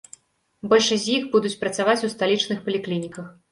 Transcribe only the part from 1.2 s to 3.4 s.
будуць працаваць у сталічных паліклініках.